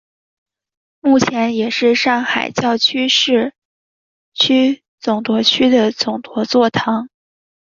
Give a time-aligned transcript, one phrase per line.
[0.99, 3.53] 目前也是上海教区市
[4.33, 7.07] 区总铎区的总铎座堂。